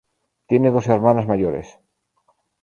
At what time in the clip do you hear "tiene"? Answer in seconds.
0.47-0.71